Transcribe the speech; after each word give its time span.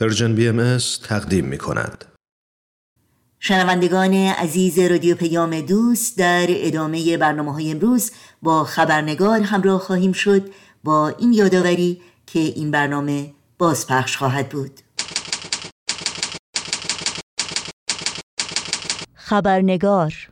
پرژن 0.00 0.34
بی 0.34 0.48
ام 0.48 0.78
تقدیم 1.02 1.44
می 1.44 1.58
کند. 1.58 2.04
شنوندگان 3.40 4.14
عزیز 4.14 4.78
رادیو 4.78 5.16
پیام 5.16 5.60
دوست 5.60 6.18
در 6.18 6.46
ادامه 6.48 7.16
برنامه 7.16 7.52
های 7.52 7.70
امروز 7.70 8.10
با 8.42 8.64
خبرنگار 8.64 9.40
همراه 9.40 9.80
خواهیم 9.80 10.12
شد 10.12 10.50
با 10.84 11.08
این 11.08 11.32
یادآوری 11.32 12.00
که 12.26 12.38
این 12.38 12.70
برنامه 12.70 13.34
بازپخش 13.58 14.16
خواهد 14.16 14.48
بود 14.48 14.80
خبرنگار 19.14 20.28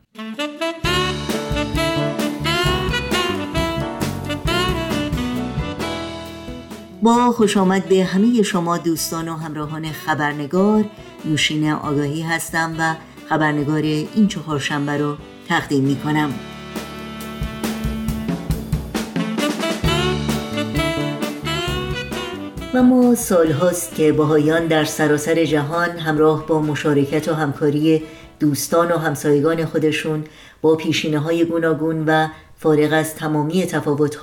با 7.01 7.31
خوش 7.31 7.57
آمد 7.57 7.85
به 7.85 8.03
همه 8.03 8.41
شما 8.41 8.77
دوستان 8.77 9.29
و 9.29 9.35
همراهان 9.35 9.91
خبرنگار. 9.91 10.85
نوشین 11.25 11.71
آگاهی 11.71 12.21
هستم 12.21 12.75
و 12.79 12.95
خبرنگار 13.29 13.81
این 13.81 14.27
چهارشنبه 14.27 14.97
رو 14.97 15.15
تقدیم 15.47 15.83
می 15.83 15.95
کنم 15.95 16.33
و 22.73 22.83
ما 22.83 23.15
سال 23.15 23.51
هاست 23.51 23.95
که 23.95 24.11
باهایان 24.11 24.67
در 24.67 24.85
سراسر 24.85 25.45
جهان 25.45 25.89
همراه 25.89 26.47
با 26.47 26.61
مشارکت 26.61 27.27
و 27.27 27.33
همکاری 27.33 28.03
دوستان 28.39 28.91
و 28.91 28.97
همسایگان 28.97 29.65
خودشون 29.65 30.23
با 30.61 30.75
پیشینه 30.75 31.19
های 31.19 31.45
گوناگون 31.45 32.05
و 32.05 32.27
فارغ 32.57 32.93
از 32.93 33.15
تمامی 33.15 33.65
تفاوت 33.65 34.15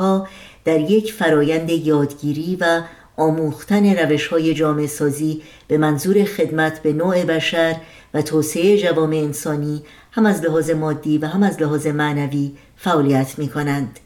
در 0.65 0.81
یک 0.81 1.13
فرایند 1.13 1.71
یادگیری 1.71 2.57
و 2.61 2.83
آموختن 3.17 3.97
روش 3.97 4.27
های 4.27 4.55
جامعه 4.55 4.87
سازی 4.87 5.43
به 5.69 5.79
منظور 5.79 6.25
خدمت 6.25 6.83
به 6.83 6.93
نوع 6.93 7.25
بشر 7.25 7.77
و 8.15 8.23
توسعه 8.23 8.79
جوامع 8.79 9.17
انسانی 9.17 9.83
هم 10.13 10.27
از 10.27 10.43
لحاظ 10.45 10.71
مادی 10.71 11.19
و 11.19 11.27
هم 11.27 11.43
از 11.43 11.63
لحاظ 11.63 11.87
معنوی 11.87 12.53
فعالیت 12.77 13.39
می 13.39 13.49
کنند. 13.49 14.01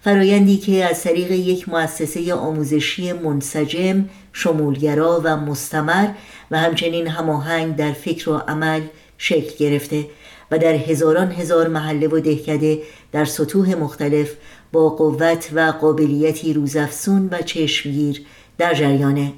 فرایندی 0.00 0.56
که 0.56 0.84
از 0.84 1.02
طریق 1.02 1.30
یک 1.30 1.68
مؤسسه 1.68 2.34
آموزشی 2.34 3.12
منسجم، 3.12 4.04
شمولگرا 4.32 5.20
و 5.24 5.36
مستمر 5.36 6.08
و 6.50 6.58
همچنین 6.58 7.06
هماهنگ 7.06 7.76
در 7.76 7.92
فکر 7.92 8.30
و 8.30 8.36
عمل 8.36 8.80
شکل 9.18 9.56
گرفته 9.58 10.06
و 10.50 10.58
در 10.58 10.74
هزاران 10.74 11.32
هزار 11.32 11.68
محله 11.68 12.08
و 12.08 12.20
دهکده 12.20 12.78
در 13.12 13.24
سطوح 13.24 13.74
مختلف 13.74 14.36
با 14.76 14.88
قوت 14.88 15.50
و 15.52 15.72
قابلیتی 15.80 16.52
روزافزون 16.52 17.28
و 17.32 17.42
چشمگیر 17.42 18.22
در 18.58 18.74
جریانه. 18.74 19.32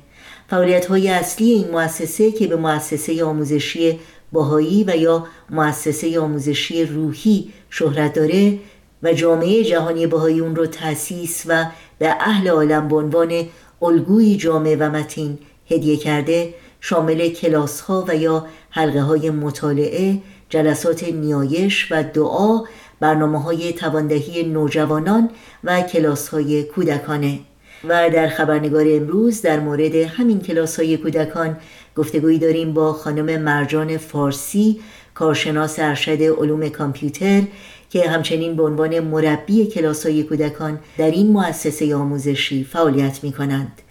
فعالیت 0.51 0.87
های 0.87 1.09
اصلی 1.09 1.51
این 1.51 1.71
مؤسسه 1.71 2.33
که 2.33 2.47
به 2.47 2.57
مؤسسه 2.57 3.25
آموزشی 3.25 3.99
باهایی 4.33 4.85
و 4.85 4.97
یا 4.97 5.27
مؤسسه 5.51 6.21
آموزشی 6.21 6.85
روحی 6.85 7.53
شهرت 7.71 8.13
داره 8.13 8.59
و 9.03 9.13
جامعه 9.13 9.65
جهانی 9.65 10.07
باهایی 10.07 10.41
اون 10.41 10.57
رو 10.57 10.67
تأسیس 10.67 11.45
و 11.47 11.67
به 11.99 12.09
اهل 12.09 12.49
عالم 12.49 12.89
به 12.89 12.97
عنوان 12.97 13.47
الگوی 13.83 14.37
جامعه 14.37 14.77
و 14.77 14.91
متین 14.91 15.39
هدیه 15.71 15.97
کرده 15.97 16.55
شامل 16.81 17.29
کلاس 17.29 17.81
ها 17.81 18.05
و 18.09 18.17
یا 18.17 18.47
حلقه 18.71 19.01
های 19.01 19.31
مطالعه 19.31 20.19
جلسات 20.49 21.05
نیایش 21.05 21.89
و 21.91 22.03
دعا 22.03 22.61
برنامه 23.01 23.43
های 23.43 23.73
تواندهی 23.73 24.43
نوجوانان 24.43 25.31
و 25.65 25.83
کلاس 25.83 26.29
های 26.29 26.63
کودکانه 26.63 27.39
و 27.85 28.11
در 28.11 28.29
خبرنگار 28.29 28.85
امروز 28.89 29.43
در 29.43 29.61
مورد 29.61 29.95
همین 29.95 30.41
کلاس 30.41 30.81
های 30.81 30.97
کودکان 30.97 31.57
گفتگویی 31.97 32.39
داریم 32.39 32.75
با 32.75 32.93
خانم 32.93 33.43
مرجان 33.43 33.97
فارسی 33.97 34.81
کارشناس 35.15 35.79
ارشد 35.79 36.23
علوم 36.23 36.69
کامپیوتر 36.69 37.43
که 37.91 38.09
همچنین 38.09 38.57
به 38.57 38.63
عنوان 38.63 39.01
مربی 39.01 39.67
کلاس 39.67 40.07
های 40.07 40.23
کودکان 40.23 40.79
در 40.99 41.11
این 41.11 41.33
مؤسسه 41.33 41.97
آموزشی 41.97 42.65
فعالیت 42.65 43.25
می 43.25 43.33
کنند. 43.33 43.83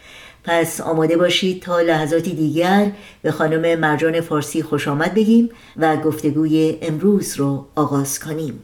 پس 0.43 0.81
آماده 0.81 1.17
باشید 1.17 1.61
تا 1.61 1.81
لحظاتی 1.81 2.33
دیگر 2.33 2.91
به 3.21 3.31
خانم 3.31 3.79
مرجان 3.79 4.21
فارسی 4.21 4.63
خوش 4.63 4.87
آمد 4.87 5.13
بگیم 5.13 5.49
و 5.77 5.97
گفتگوی 5.97 6.77
امروز 6.81 7.35
رو 7.35 7.65
آغاز 7.75 8.19
کنیم. 8.19 8.59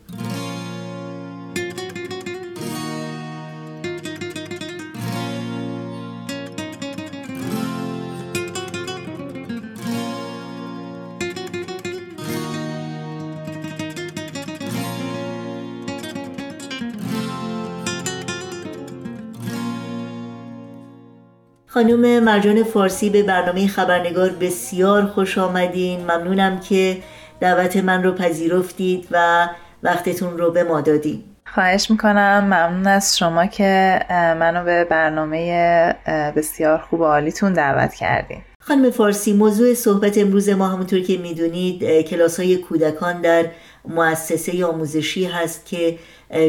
خانم 21.84 22.24
مرجان 22.24 22.64
فارسی 22.64 23.10
به 23.10 23.24
برنامه 23.24 23.68
خبرنگار 23.68 24.30
بسیار 24.30 25.06
خوش 25.06 25.38
آمدین. 25.38 26.02
ممنونم 26.02 26.60
که 26.60 26.98
دعوت 27.40 27.78
من 27.78 28.04
رو 28.04 28.12
پذیرفتید 28.12 29.08
و 29.12 29.48
وقتتون 29.84 30.38
رو 30.38 30.52
به 30.52 30.64
ما 30.64 30.82
دادید 30.82 31.24
خواهش 31.54 31.92
می‌کنم. 31.92 32.44
ممنون 32.46 32.88
از 32.88 33.18
شما 33.18 33.46
که 33.46 34.00
منو 34.40 34.66
به 34.66 34.84
برنامه 34.84 35.96
بسیار 36.36 36.78
خوب 36.78 37.00
و 37.00 37.06
عالیتون 37.06 37.54
دعوت 37.54 37.94
کردین. 37.94 38.42
خانم 38.60 38.92
فارسی 38.92 39.34
موضوع 39.34 39.74
صحبت 39.74 40.18
امروز 40.18 40.50
ما 40.50 40.68
همونطور 40.68 41.00
که 41.00 41.18
می‌دونید 41.18 42.02
کلاس 42.02 42.40
های 42.40 42.58
کودکان 42.58 43.22
در 43.22 43.46
مؤسسه 43.88 44.66
آموزشی 44.66 45.26
هست 45.26 45.66
که 45.66 45.98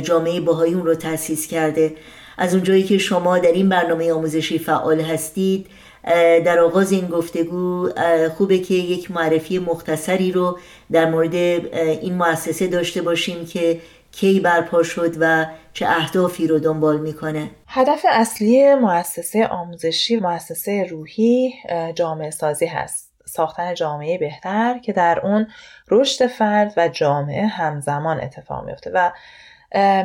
جامعه 0.03 0.41
باهایی 0.41 0.75
اون 0.75 0.87
رو 0.87 0.95
تأسیس 0.95 1.47
کرده. 1.47 1.93
از 2.39 2.55
اونجایی 2.55 2.83
که 2.83 2.99
شما 2.99 3.39
در 3.39 3.53
این 3.53 3.69
برنامه 3.69 4.12
آموزشی 4.12 4.59
فعال 4.59 5.00
هستید 5.00 5.67
در 6.45 6.59
آغاز 6.59 6.93
این 6.93 7.06
گفتگو 7.06 7.89
خوبه 8.37 8.59
که 8.59 8.75
یک 8.75 9.11
معرفی 9.11 9.59
مختصری 9.59 10.33
رو 10.33 10.59
در 10.93 11.11
مورد 11.11 11.34
این 11.34 12.15
مؤسسه 12.15 12.67
داشته 12.67 13.03
باشیم 13.03 13.47
که 13.47 13.81
کی 14.12 14.41
برپا 14.41 14.83
شد 14.83 15.15
و 15.21 15.47
چه 15.72 15.87
اهدافی 15.89 16.47
رو 16.47 16.59
دنبال 16.59 17.00
می‌کنه. 17.00 17.50
هدف 17.67 18.06
اصلی 18.11 18.75
مؤسسه 18.75 19.47
آموزشی 19.47 20.16
مؤسسه 20.16 20.87
روحی 20.91 21.55
جامعه 21.95 22.31
سازی 22.31 22.66
هست. 22.66 23.12
ساختن 23.27 23.75
جامعه 23.75 24.19
بهتر 24.19 24.78
که 24.78 24.93
در 24.93 25.21
اون 25.21 25.47
رشد 25.91 26.27
فرد 26.27 26.72
و 26.77 26.89
جامعه 26.89 27.47
همزمان 27.47 28.21
اتفاق 28.21 28.65
میفته 28.65 28.91
و 28.95 29.11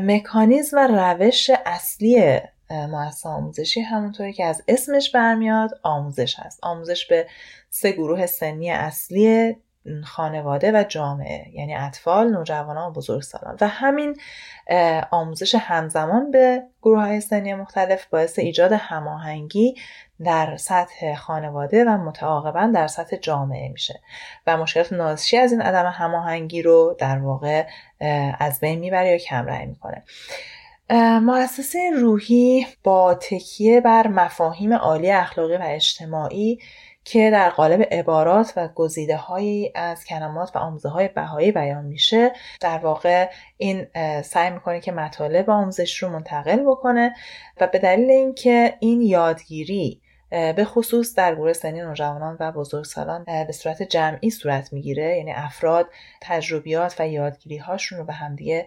مکانیزم 0.01 0.77
و 0.77 0.87
روش 0.87 1.51
اصلی 1.65 2.39
مؤسسه 2.71 3.29
آموزشی 3.29 3.81
همونطوری 3.81 4.33
که 4.33 4.45
از 4.45 4.63
اسمش 4.67 5.11
برمیاد 5.11 5.79
آموزش 5.83 6.39
هست. 6.39 6.59
آموزش 6.63 7.05
به 7.05 7.27
سه 7.69 7.91
گروه 7.91 8.25
سنی 8.25 8.71
اصلی 8.71 9.55
خانواده 10.03 10.71
و 10.71 10.83
جامعه 10.83 11.45
یعنی 11.53 11.75
اطفال، 11.75 12.31
نوجوانان 12.31 12.89
و 12.89 12.93
بزرگسالان. 12.93 13.57
و 13.61 13.67
همین 13.67 14.17
آموزش 15.11 15.55
همزمان 15.55 16.31
به 16.31 16.63
گروه 16.81 17.01
های 17.01 17.21
سنی 17.21 17.53
مختلف 17.53 18.05
باعث 18.05 18.39
ایجاد 18.39 18.71
هماهنگی 18.71 19.75
در 20.23 20.57
سطح 20.57 21.15
خانواده 21.15 21.83
و 21.83 21.89
متعاقبا 21.89 22.71
در 22.75 22.87
سطح 22.87 23.15
جامعه 23.15 23.69
میشه. 23.69 24.01
و 24.47 24.57
مشکلات 24.57 24.93
ناشی 24.93 25.37
از 25.37 25.51
این 25.51 25.61
عدم 25.61 25.85
هماهنگی 25.85 26.61
رو 26.61 26.95
در 26.99 27.19
واقع 27.19 27.67
از 28.39 28.59
بین 28.59 28.79
می‌بره 28.79 29.09
یا 29.09 29.17
کمرنگ 29.17 29.67
می‌کنه. 29.67 30.03
مؤسسه 31.19 31.91
روحی 31.95 32.67
با 32.83 33.13
تکیه 33.13 33.81
بر 33.81 34.07
مفاهیم 34.07 34.73
عالی 34.73 35.11
اخلاقی 35.11 35.57
و 35.57 35.61
اجتماعی 35.63 36.59
که 37.03 37.31
در 37.31 37.49
قالب 37.49 37.87
عبارات 37.91 38.53
و 38.55 38.67
گزیده 38.67 39.17
هایی 39.17 39.71
از 39.75 40.05
کلمات 40.05 40.55
و 40.55 40.59
آموزه 40.59 40.89
های 40.89 41.07
بهایی 41.07 41.51
بیان 41.51 41.85
میشه 41.85 42.31
در 42.61 42.77
واقع 42.77 43.29
این 43.57 43.87
سعی 44.21 44.49
می‌کنه 44.49 44.79
که 44.79 44.91
مطالب 44.91 45.49
آموزش 45.49 46.03
رو 46.03 46.09
منتقل 46.09 46.59
بکنه 46.59 47.15
و 47.61 47.67
به 47.67 47.79
دلیل 47.79 48.11
اینکه 48.11 48.73
این 48.79 49.01
یادگیری 49.01 50.01
به 50.29 50.65
خصوص 50.65 51.15
در 51.15 51.35
گروه 51.35 51.53
سنی 51.53 51.81
نوجوانان 51.81 52.37
و 52.39 52.51
بزرگسالان 52.51 53.23
به 53.23 53.51
صورت 53.51 53.83
جمعی 53.83 54.29
صورت 54.29 54.73
می‌گیره. 54.73 55.17
یعنی 55.17 55.31
افراد 55.31 55.89
تجربیات 56.21 56.95
و 56.99 57.07
یادگیری 57.07 57.57
هاشون 57.57 57.99
رو 57.99 58.05
به 58.05 58.13
همدیگه 58.13 58.65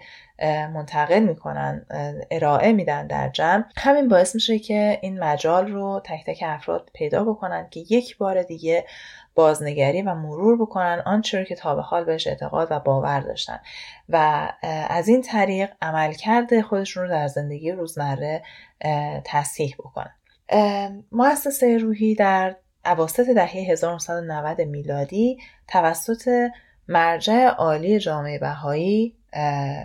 منتقل 0.75 1.20
می‌کنن 1.20 1.87
ارائه 2.31 2.73
میدن 2.73 3.06
در 3.06 3.29
جمع. 3.29 3.64
همین 3.76 4.09
باعث 4.09 4.35
میشه 4.35 4.59
که 4.59 4.99
این 5.03 5.19
مجال 5.19 5.67
رو 5.67 6.03
تک 6.05 6.25
تک 6.26 6.43
افراد 6.47 6.91
پیدا 6.94 7.25
بکنن 7.25 7.69
که 7.70 7.81
یک 7.91 8.19
بار 8.19 8.43
دیگه 8.43 8.85
بازنگری 9.35 10.03
و 10.03 10.15
مرور 10.15 10.62
بکنن 10.62 11.03
آنچه 11.06 11.38
رو 11.38 11.44
که 11.44 11.55
تا 11.55 11.75
به 11.75 11.82
حال 11.82 12.05
بهش 12.05 12.26
اعتقاد 12.26 12.69
و 12.70 12.81
باور 12.81 13.20
داشتن. 13.20 13.61
و 14.08 14.49
از 14.88 15.08
این 15.08 15.23
طریق 15.23 15.70
عملکرد 15.82 16.61
خودشون 16.61 17.03
رو 17.03 17.11
در 17.11 17.29
زندگی 17.29 17.73
روزمره 17.73 18.43
تصحیح 19.25 19.75
بکنن. 19.79 20.15
مؤسسه 21.12 21.78
روحی 21.78 22.14
در 22.14 22.56
عواسط 22.84 23.31
دهه 23.31 23.56
1990 23.56 24.60
میلادی 24.60 25.38
توسط 25.69 26.50
مرجع 26.88 27.46
عالی 27.46 27.99
جامعه 27.99 28.38
بهایی 28.38 29.16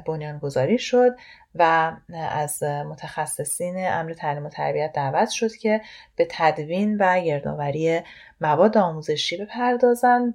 بنیانگذاری 0.07 0.77
شد 0.77 1.15
و 1.55 1.91
از 2.31 2.63
متخصصین 2.63 3.75
امر 3.87 4.13
تعلیم 4.13 4.45
و 4.45 4.49
تربیت 4.49 4.91
دعوت 4.93 5.29
شد 5.29 5.55
که 5.55 5.81
به 6.15 6.27
تدوین 6.31 6.97
و 6.99 7.21
گردآوری 7.21 8.01
مواد 8.41 8.77
آموزشی 8.77 9.37
بپردازند 9.37 10.33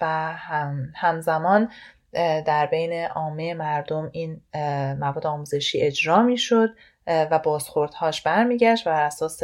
و 0.00 0.06
هم 0.36 0.92
همزمان 0.94 1.70
در 2.46 2.66
بین 2.66 3.04
عامه 3.06 3.54
مردم 3.54 4.10
این 4.12 4.40
مواد 5.00 5.26
آموزشی 5.26 5.80
اجرا 5.80 6.22
می 6.22 6.38
شد 6.38 6.74
و 7.06 7.38
بازخوردهاش 7.38 8.22
برمیگشت 8.22 8.86
و 8.86 8.90
بر 8.90 9.02
اساس 9.02 9.40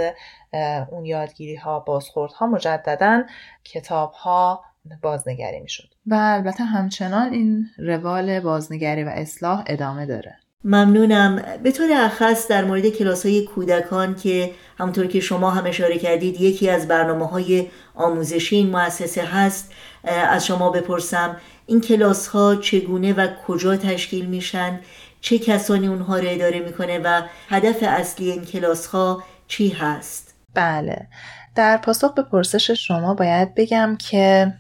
اون 0.91 1.05
یادگیری 1.05 1.57
ها 1.57 1.81
بازخوردها 1.81 2.47
مجددا 2.47 3.23
کتاب 3.65 4.13
ها 4.13 4.65
بازنگری 5.03 5.61
می 5.61 5.69
شد 5.69 5.89
و 6.07 6.15
البته 6.15 6.65
همچنان 6.65 7.33
این 7.33 7.67
روال 7.79 8.41
بازنگری 8.41 9.05
و 9.05 9.09
اصلاح 9.09 9.65
ادامه 9.67 10.07
داره. 10.07 10.37
ممنونم. 10.65 11.43
به 11.63 11.73
طور 11.73 11.89
اخص 11.93 12.49
در 12.49 12.65
مورد 12.65 12.89
کلاس 12.89 13.27
های 13.27 13.45
کودکان 13.45 14.15
که 14.15 14.51
همونطور 14.79 15.07
که 15.07 15.21
شما 15.21 15.51
هم 15.51 15.67
اشاره 15.67 15.99
کردید 15.99 16.41
یکی 16.41 16.71
از 16.71 16.89
برنامه 16.89 17.27
های 17.27 17.67
آموزشی 17.95 18.57
این 18.57 18.71
مؤسسه 18.71 19.23
هست 19.23 19.73
از 20.05 20.47
شما 20.47 20.71
بپرسم 20.71 21.37
این 21.67 21.81
کلاس 21.81 22.27
ها 22.27 22.57
چگونه 22.57 23.13
و 23.13 23.29
کجا 23.47 23.77
تشکیل 23.77 24.27
میشن؟ 24.27 24.81
چه 25.21 25.39
کسانی 25.39 25.87
اونها 25.87 26.19
رو 26.19 26.29
اداره 26.29 26.61
می‌کنه 26.61 26.99
و 26.99 27.23
هدف 27.49 27.77
اصلی 27.83 28.31
این 28.31 28.45
کلاس 28.45 28.87
ها 28.87 29.23
چی 29.49 29.69
هست؟ 29.69 30.35
بله. 30.55 31.07
در 31.55 31.77
پاسخ 31.77 32.15
به 32.15 32.23
پرسش 32.23 32.71
شما 32.71 33.15
باید 33.15 33.55
بگم 33.55 33.97
که 34.11 34.53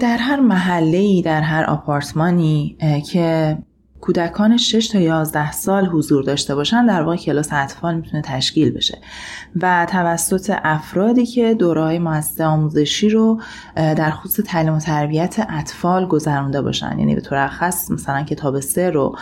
در 0.00 0.16
هر 0.16 0.40
محله 0.40 1.22
در 1.22 1.40
هر 1.40 1.64
آپارتمانی 1.64 2.76
که 3.12 3.58
کودکان 4.00 4.56
6 4.56 4.88
تا 4.88 4.98
11 4.98 5.52
سال 5.52 5.86
حضور 5.86 6.24
داشته 6.24 6.54
باشن 6.54 6.86
در 6.86 7.02
واقع 7.02 7.16
کلاس 7.16 7.48
اطفال 7.52 7.94
می‌تونه 7.94 8.22
تشکیل 8.22 8.70
بشه. 8.70 8.98
و 9.62 9.86
توسط 9.90 10.54
افرادی 10.64 11.26
که 11.26 11.54
دورهای 11.54 11.98
مؤسسه 11.98 12.44
آموزشی 12.44 13.08
رو 13.08 13.40
در 13.76 14.10
خصوص 14.10 14.44
تعلیم 14.46 14.74
و 14.74 14.78
تربیت 14.78 15.46
اطفال 15.48 16.06
گذرونده 16.06 16.62
باشن. 16.62 16.98
یعنی 16.98 17.14
به 17.14 17.20
طور 17.20 17.48
خاص 17.48 17.90
مثلا 17.90 18.22
کتاب 18.22 18.60
سه 18.60 18.90
رو 18.90 19.16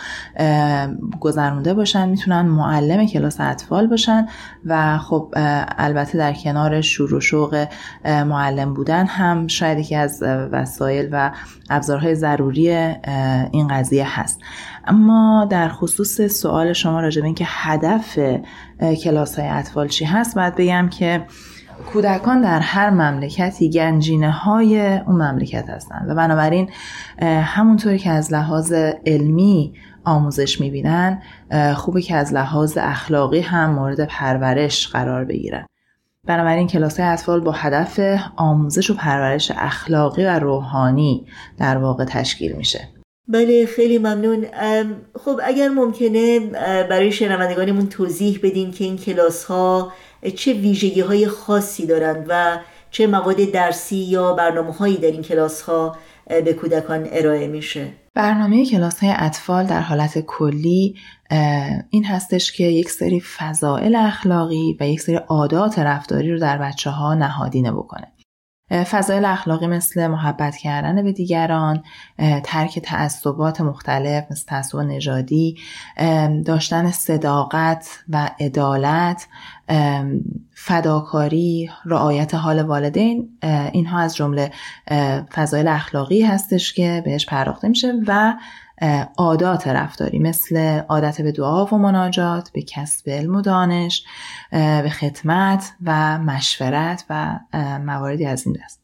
گذرونده 1.19 1.73
باشن 1.73 2.09
می‌تونن 2.09 2.41
معلم 2.41 3.07
کلاس 3.07 3.39
اطفال 3.39 3.87
باشن 3.87 4.27
و 4.65 4.97
خب 4.97 5.33
البته 5.77 6.17
در 6.17 6.33
کنار 6.33 6.81
شور 6.81 7.13
و 7.13 7.19
شوق 7.19 7.67
معلم 8.05 8.73
بودن 8.73 9.05
هم 9.05 9.47
شاید 9.47 9.79
یکی 9.79 9.95
از 9.95 10.23
وسایل 10.23 11.09
و 11.11 11.31
ابزارهای 11.69 12.15
ضروری 12.15 12.69
این 13.51 13.67
قضیه 13.67 14.19
هست. 14.19 14.39
اما 14.87 15.47
در 15.49 15.69
خصوص 15.69 16.21
سوال 16.21 16.73
شما 16.73 17.01
راجع 17.01 17.21
به 17.21 17.25
اینکه 17.25 17.45
هدف 17.47 18.19
کلاس 19.03 19.39
های 19.39 19.47
اطفال 19.47 19.87
چی 19.87 20.05
هست 20.05 20.35
باید 20.35 20.55
بگم 20.55 20.89
که 20.89 21.25
کودکان 21.93 22.41
در 22.41 22.59
هر 22.59 22.89
مملکتی 22.89 23.69
گنجینه 23.69 24.31
های 24.31 24.97
اون 24.97 25.15
مملکت 25.21 25.69
هستند 25.69 26.09
و 26.09 26.15
بنابراین 26.15 26.69
همونطوری 27.21 27.99
که 27.99 28.09
از 28.09 28.33
لحاظ 28.33 28.73
علمی 29.05 29.73
آموزش 30.03 30.61
می‌بینن 30.61 31.21
خوبه 31.75 32.01
که 32.01 32.15
از 32.15 32.33
لحاظ 32.33 32.77
اخلاقی 32.81 33.39
هم 33.39 33.71
مورد 33.71 34.05
پرورش 34.05 34.87
قرار 34.87 35.25
بگیرن. 35.25 35.65
بنابراین 36.27 36.67
کلاس 36.67 36.99
اطفال 36.99 37.39
با 37.39 37.51
هدف 37.51 37.99
آموزش 38.35 38.89
و 38.89 38.93
پرورش 38.93 39.51
اخلاقی 39.55 40.25
و 40.25 40.39
روحانی 40.39 41.25
در 41.57 41.77
واقع 41.77 42.05
تشکیل 42.05 42.55
میشه. 42.55 42.98
بله 43.29 43.65
خیلی 43.65 43.97
ممنون. 43.97 44.45
خب 45.25 45.39
اگر 45.43 45.69
ممکنه 45.69 46.39
برای 46.89 47.11
شنوندگانمون 47.11 47.89
توضیح 47.89 48.39
بدین 48.43 48.71
که 48.71 48.83
این 48.83 48.97
کلاس 48.97 49.43
ها 49.43 49.93
چه 50.35 50.53
ویژگی 50.53 51.01
های 51.01 51.27
خاصی 51.27 51.85
دارند 51.85 52.25
و 52.29 52.59
چه 52.91 53.07
مواد 53.07 53.35
درسی 53.35 53.95
یا 53.95 54.33
برنامه 54.33 54.71
هایی 54.73 54.97
در 54.97 55.11
این 55.11 55.21
کلاس 55.21 55.61
ها 55.61 55.95
به 56.27 56.53
کودکان 56.53 57.07
ارائه 57.11 57.47
میشه. 57.47 57.87
برنامه 58.15 58.65
کلاس 58.65 58.99
های 58.99 59.13
اطفال 59.17 59.65
در 59.65 59.81
حالت 59.81 60.19
کلی 60.19 60.95
این 61.89 62.05
هستش 62.05 62.51
که 62.51 62.63
یک 62.63 62.89
سری 62.89 63.21
فضائل 63.37 63.95
اخلاقی 63.95 64.77
و 64.79 64.87
یک 64.87 65.01
سری 65.01 65.15
عادات 65.15 65.79
رفتاری 65.79 66.31
رو 66.31 66.39
در 66.39 66.57
بچه 66.57 66.89
ها 66.89 67.13
نهادینه 67.15 67.71
بکنه. 67.71 68.07
فضایل 68.69 69.25
اخلاقی 69.25 69.67
مثل 69.67 70.07
محبت 70.07 70.57
کردن 70.57 71.03
به 71.03 71.11
دیگران 71.11 71.83
ترک 72.43 72.79
تعصبات 72.79 73.61
مختلف 73.61 74.23
مثل 74.31 74.45
تعصب 74.45 74.77
نژادی 74.77 75.57
داشتن 76.45 76.91
صداقت 76.91 77.89
و 78.09 78.29
عدالت 78.39 79.27
فداکاری 80.53 81.69
رعایت 81.85 82.35
حال 82.35 82.61
والدین 82.61 83.29
اینها 83.71 83.99
از 83.99 84.15
جمله 84.15 84.51
فضایل 85.33 85.67
اخلاقی 85.67 86.21
هستش 86.21 86.73
که 86.73 87.01
بهش 87.05 87.25
پرداخته 87.25 87.67
میشه 87.67 87.93
و 88.07 88.33
عادات 89.17 89.67
رفتاری 89.67 90.19
مثل 90.19 90.79
عادت 90.79 91.21
به 91.21 91.31
دعا 91.31 91.65
و 91.65 91.77
مناجات 91.77 92.49
به 92.53 92.61
کسب 92.61 93.09
علم 93.09 93.35
و 93.35 93.41
دانش 93.41 94.03
به 94.51 94.91
خدمت 94.99 95.71
و 95.83 96.19
مشورت 96.19 97.05
و 97.09 97.39
مواردی 97.85 98.25
از 98.25 98.47
این 98.47 98.57
دست. 98.63 98.79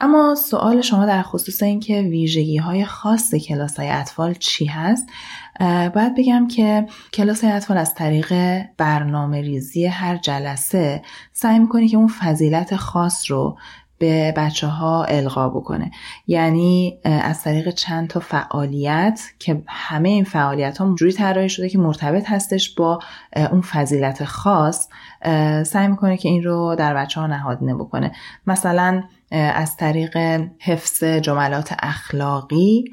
اما 0.00 0.34
سوال 0.34 0.80
شما 0.80 1.06
در 1.06 1.22
خصوص 1.22 1.62
اینکه 1.62 2.00
ویژگی 2.00 2.56
های 2.56 2.84
خاص 2.84 3.34
کلاس 3.34 3.76
های 3.76 3.88
اطفال 3.88 4.34
چی 4.34 4.64
هست؟ 4.64 5.06
باید 5.94 6.14
بگم 6.18 6.48
که 6.48 6.86
کلاس 7.12 7.44
های 7.44 7.52
اطفال 7.52 7.76
از 7.76 7.94
طریق 7.94 8.62
برنامه 8.76 9.40
ریزی 9.40 9.86
هر 9.86 10.16
جلسه 10.16 11.02
سعی 11.32 11.58
می‌کنه 11.58 11.88
که 11.88 11.96
اون 11.96 12.08
فضیلت 12.08 12.76
خاص 12.76 13.30
رو 13.30 13.58
به 13.98 14.32
بچه 14.36 14.66
ها 14.66 15.04
القا 15.04 15.48
بکنه. 15.48 15.90
یعنی 16.26 16.98
از 17.04 17.42
طریق 17.42 17.70
چند 17.70 18.08
تا 18.08 18.20
فعالیت 18.20 19.20
که 19.38 19.62
همه 19.66 20.08
این 20.08 20.24
فعالیت 20.24 20.78
ها 20.78 20.94
جوری 20.94 21.12
طراحی 21.12 21.48
شده 21.48 21.68
که 21.68 21.78
مرتبط 21.78 22.30
هستش 22.30 22.74
با 22.74 22.98
اون 23.36 23.60
فضیلت 23.60 24.24
خاص 24.24 24.88
سعی 25.64 25.88
می‌کنه 25.88 26.16
که 26.16 26.28
این 26.28 26.42
رو 26.42 26.76
در 26.78 26.94
بچه 26.94 27.20
ها 27.20 27.26
نهادینه 27.26 27.74
بکنه. 27.74 28.12
مثلا 28.46 29.02
از 29.30 29.76
طریق 29.76 30.16
حفظ 30.60 31.04
جملات 31.04 31.74
اخلاقی 31.82 32.84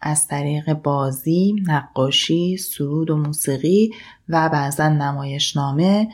از 0.00 0.28
طریق 0.28 0.72
بازی، 0.72 1.62
نقاشی، 1.66 2.56
سرود 2.56 3.10
و 3.10 3.16
موسیقی 3.16 3.90
و 4.28 4.48
بعضا 4.48 4.88
نمایشنامه 4.88 6.08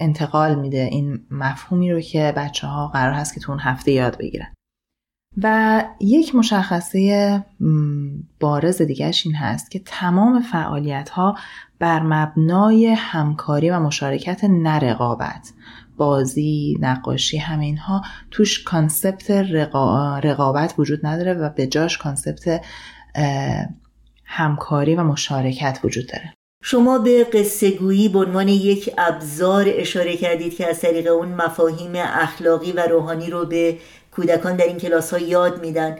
انتقال 0.00 0.54
میده 0.54 0.88
این 0.92 1.26
مفهومی 1.30 1.92
رو 1.92 2.00
که 2.00 2.32
بچه 2.36 2.66
ها 2.66 2.88
قرار 2.88 3.12
هست 3.12 3.34
که 3.34 3.40
تو 3.40 3.52
اون 3.52 3.60
هفته 3.60 3.92
یاد 3.92 4.18
بگیرن. 4.18 4.54
و 5.42 5.84
یک 6.00 6.34
مشخصه 6.34 7.44
بارز 8.40 8.82
دیگرش 8.82 9.26
این 9.26 9.34
هست 9.34 9.70
که 9.70 9.78
تمام 9.78 10.40
فعالیت 10.40 11.08
ها 11.08 11.38
بر 11.78 12.02
مبنای 12.02 12.86
همکاری 12.98 13.70
و 13.70 13.80
مشارکت 13.80 14.44
نرقابت 14.44 15.52
بازی، 15.96 16.76
نقاشی 16.80 17.38
همه 17.38 17.64
اینها 17.64 18.02
توش 18.30 18.64
concept 18.64 19.30
رقابت 19.30 20.74
وجود 20.78 21.06
نداره 21.06 21.34
و 21.34 21.50
به 21.50 21.66
جاش 21.66 21.98
concept 21.98 22.64
همکاری 24.24 24.94
و 24.94 25.04
مشارکت 25.04 25.80
وجود 25.84 26.06
داره. 26.12 26.34
شما 26.66 26.98
به 26.98 27.24
قصه 27.24 27.70
گویی 27.70 28.08
به 28.08 28.18
عنوان 28.18 28.48
یک 28.48 28.94
ابزار 28.98 29.64
اشاره 29.68 30.16
کردید 30.16 30.56
که 30.56 30.68
از 30.68 30.80
طریق 30.80 31.12
اون 31.12 31.28
مفاهیم 31.28 31.92
اخلاقی 31.96 32.72
و 32.72 32.80
روحانی 32.80 33.30
رو 33.30 33.46
به 33.46 33.76
کودکان 34.10 34.56
در 34.56 34.64
این 34.64 34.78
کلاس 34.78 35.12
ها 35.12 35.18
یاد 35.18 35.60
میدن. 35.60 35.98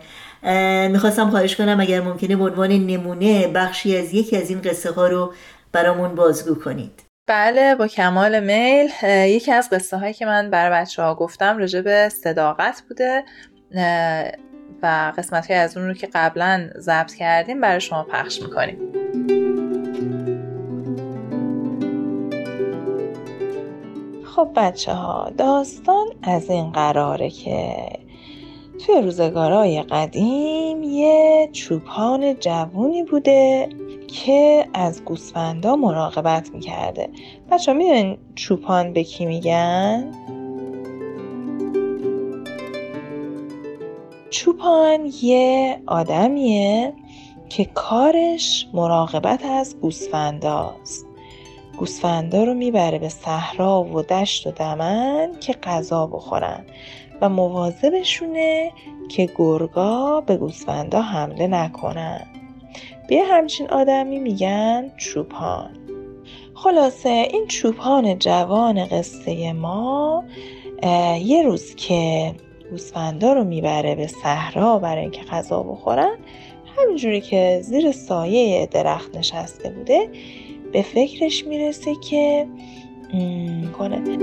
می‌خواستم 0.88 1.30
خواهش 1.30 1.56
کنم 1.56 1.80
اگر 1.80 2.00
ممکنه 2.00 2.37
به 2.37 2.44
عنوان 2.44 2.71
نمونه 2.71 3.49
بخشی 3.49 3.97
از 3.97 4.14
یکی 4.14 4.37
از 4.37 4.50
این 4.50 4.61
قصه 4.61 4.90
ها 4.90 5.09
رو 5.09 5.33
برامون 5.73 6.14
بازگو 6.14 6.54
کنید. 6.54 7.02
بله 7.26 7.75
با 7.75 7.87
کمال 7.87 8.40
میل. 8.44 8.90
یکی 9.28 9.52
از 9.52 9.71
قصه 9.71 9.97
هایی 9.97 10.14
که 10.14 10.26
من 10.26 10.50
برای 10.50 10.83
بچه 10.83 11.02
ها 11.02 11.14
گفتم 11.14 11.59
راجع 11.59 11.80
به 11.80 12.09
صداقت 12.09 12.83
بوده. 12.88 13.25
و 14.83 15.12
قسمت 15.18 15.50
از 15.50 15.76
اون 15.76 15.87
رو 15.87 15.94
که 15.94 16.09
قبلا 16.14 16.71
ضبط 16.78 17.14
کردیم 17.14 17.61
برای 17.61 17.80
شما 17.80 18.02
پخش 18.02 18.42
می‌کنیم. 18.42 18.78
خب 24.36 24.48
بچه 24.56 24.92
ها 24.92 25.30
داستان 25.38 26.06
از 26.22 26.50
این 26.50 26.70
قراره 26.70 27.30
که 27.30 27.74
توی 28.78 29.00
روزگارای 29.02 29.82
قدیم 29.82 30.82
یه 30.82 31.48
چوپان 31.52 32.34
جوونی 32.40 33.02
بوده 33.02 33.68
که 34.08 34.66
از 34.74 35.04
گوسفندا 35.04 35.76
مراقبت 35.76 36.50
می‌کرده 36.54 37.08
بچه 37.50 37.72
ها 37.72 37.78
می‌دونین 37.78 38.18
چوپان 38.34 38.92
به 38.92 39.04
کی 39.04 39.26
میگن؟ 39.26 40.10
چوپان 44.30 45.12
یه 45.22 45.82
آدمیه 45.86 46.94
که 47.48 47.64
کارش 47.64 48.68
مراقبت 48.72 49.44
از 49.44 49.80
گوسفنداست 49.80 51.13
گوسفندا 51.78 52.45
رو 52.45 52.54
می‌بره 52.54 52.99
به 52.99 53.09
صحرا 53.09 53.83
و 53.83 54.02
دشت 54.02 54.47
و 54.47 54.50
دمن 54.50 55.31
که 55.40 55.52
غذا 55.52 56.07
بخورن 56.07 56.64
و 57.21 57.28
مواظبشونه 57.28 58.73
که 59.09 59.28
گرگا 59.37 60.21
به 60.26 60.37
گوسفندا 60.37 61.00
حمله 61.00 61.47
نکنن. 61.47 62.26
به 63.09 63.23
همچین 63.31 63.71
آدمی 63.71 64.19
میگن 64.19 64.93
چوپان. 64.97 65.71
خلاصه 66.54 67.09
این 67.09 67.47
چوپان 67.47 68.19
جوان 68.19 68.85
قصه 68.85 69.52
ما 69.52 70.25
یه 71.21 71.43
روز 71.43 71.75
که 71.75 72.35
گوسفندا 72.71 73.33
رو 73.33 73.45
می‌بره 73.45 73.95
به 73.95 74.07
صحرا 74.07 74.78
برای 74.78 75.02
اینکه 75.02 75.23
غذا 75.23 75.62
بخورن 75.62 76.19
همینجوری 76.76 77.21
که 77.21 77.61
زیر 77.62 77.93
سایه 77.93 78.66
درخت 78.66 79.16
نشسته 79.16 79.71
بوده 79.71 80.09
به 80.75 80.83
فکرش 80.83 81.47
می‌رسه 81.47 81.95
که 81.95 82.47
کنه. 83.78 84.19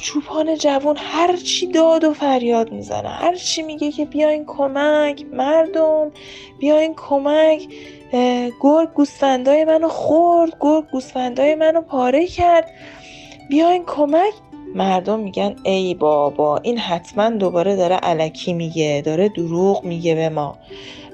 چوپان 0.00 0.56
جوان 0.56 0.96
هرچی 0.98 1.66
داد 1.66 2.04
و 2.04 2.12
فریاد 2.12 2.72
می‌زنه. 2.72 3.08
هرچی 3.08 3.62
میگه 3.62 3.90
که 3.92 4.04
بیاین 4.04 4.44
کمک 4.46 5.24
مردم 5.32 6.10
بیاین 6.58 6.94
کمک 6.94 7.68
گرگ 8.60 8.92
گوسفندای 8.94 9.64
منو 9.64 9.88
خورد 9.88 10.56
گرگ 10.60 10.84
گوسفندای 10.92 11.54
منو 11.54 11.80
پاره 11.80 12.26
کرد. 12.26 12.70
بیاین 13.48 13.84
کمک. 13.86 14.32
مردم 14.74 15.18
میگن 15.20 15.56
ای 15.64 15.94
بابا 15.94 16.56
این 16.56 16.78
حتما 16.78 17.30
دوباره 17.30 17.76
داره 17.76 17.96
علکی 17.96 18.52
میگه 18.52 19.02
داره 19.04 19.28
دروغ 19.28 19.84
میگه 19.84 20.14
به 20.14 20.28
ما. 20.28 20.58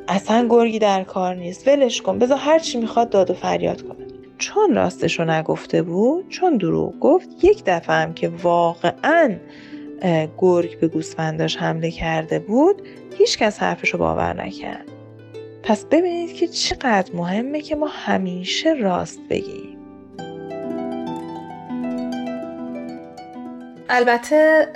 اصلا 0.09 0.47
گرگی 0.51 0.79
در 0.79 1.05
کار 1.05 1.35
نیست. 1.35 1.69
ولش 1.69 2.03
کن. 2.03 2.19
بذار 2.19 2.39
هرچی 2.39 2.79
می‌خواد 2.79 3.11
داد 3.11 3.31
و 3.31 3.35
فریاد 3.35 3.83
کنه. 3.83 4.07
چون 4.39 4.75
راستشو 4.75 5.25
نگفته 5.25 5.83
بود 5.83 6.29
چون 6.29 6.57
دروغ 6.57 6.99
گفت 6.99 7.45
یک 7.45 7.63
دفعه 7.67 7.97
هم 7.97 8.15
که 8.15 8.29
واقعا 8.29 9.37
گرگ 10.39 10.81
به 10.81 10.89
گوسفنداش 10.89 11.57
حمله 11.57 11.91
کرده 11.91 12.39
بود 12.39 12.83
هیچکس 13.19 13.59
حرفشو 13.59 13.99
باور 13.99 14.43
نکرد. 14.43 14.85
پس 15.63 15.85
ببینید 15.85 16.33
که 16.33 16.49
چقدر 16.49 17.13
مهمه 17.15 17.61
که 17.61 17.77
ما 17.77 17.87
همیشه 17.87 18.75
راست 18.75 19.21
بگیم. 19.31 19.68
البته 23.91 24.67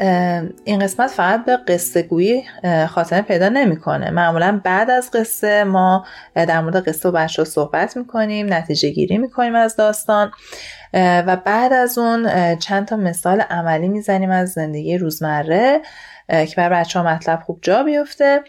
این 0.64 0.78
قسمت 0.78 1.10
فقط 1.10 1.44
به 1.44 1.56
قصه 1.56 2.02
گویی 2.02 2.44
خاتمه 2.88 3.22
پیدا 3.22 3.48
نمی‌کنه. 3.48 4.10
معمولا 4.10 4.60
بعد 4.64 4.90
از 4.90 5.10
قصه 5.10 5.64
ما 5.64 6.06
در 6.34 6.60
مورد 6.60 6.88
قصه 6.88 7.08
و 7.08 7.12
بچه 7.12 7.44
صحبت 7.44 7.96
می‌کنیم 7.96 8.52
نتیجه 8.52 8.90
گیری 8.90 9.18
می‌کنیم 9.18 9.54
از 9.54 9.76
داستان 9.76 10.32
و 10.94 11.36
بعد 11.44 11.72
از 11.72 11.98
اون 11.98 12.54
چند 12.56 12.86
تا 12.86 12.96
مثال 12.96 13.40
عملی 13.40 13.88
می‌زنیم 13.88 14.30
از 14.30 14.52
زندگی 14.52 14.98
روزمره 14.98 15.80
که 16.28 16.54
بر 16.56 16.68
بچه 16.68 16.98
ها 16.98 17.04
مطلب 17.14 17.40
خوب 17.40 17.58
جا 17.62 17.82
بیفته. 17.82 18.40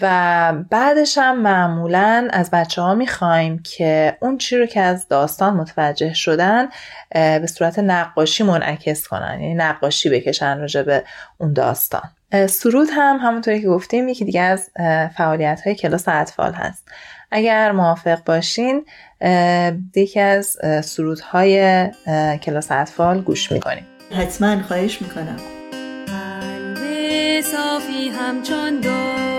و 0.00 0.52
بعدش 0.70 1.18
هم 1.18 1.42
معمولا 1.42 2.28
از 2.32 2.50
بچه 2.50 2.82
ها 2.82 2.94
می‌خوایم 2.94 3.62
که 3.62 4.16
اون 4.20 4.38
چی 4.38 4.56
رو 4.56 4.66
که 4.66 4.80
از 4.80 5.08
داستان 5.08 5.54
متوجه 5.54 6.14
شدن 6.14 6.68
به 7.14 7.46
صورت 7.46 7.78
نقاشی 7.78 8.44
منعکس 8.44 9.08
کنن. 9.08 9.38
یعنی 9.40 9.54
نقاشی 9.54 10.10
بکشن 10.10 10.58
راجع 10.58 10.82
به 10.82 11.04
اون 11.38 11.52
داستان. 11.52 12.10
سرود 12.48 12.88
هم 12.92 13.18
همونطوری 13.22 13.60
که 13.60 13.68
گفتیم 13.68 14.08
یکی 14.08 14.24
دیگه 14.24 14.40
از 14.40 14.70
فعالیت 15.16 15.60
های 15.64 15.74
کلاس 15.74 16.08
اطفال 16.08 16.52
هست. 16.52 16.88
اگر 17.30 17.72
موافق 17.72 18.24
باشین 18.24 18.86
یکی 19.96 20.20
از 20.20 20.58
سرودهای 20.84 21.88
کلاس 22.42 22.72
اطفال 22.72 23.20
گوش 23.20 23.52
می‌کنیم. 23.52 23.86
حتما 24.18 24.62
خواهش 24.62 25.02
می‌کنم. 25.02 25.36
صافی 27.42 28.08
همچون 28.08 28.80
دو 28.80 29.29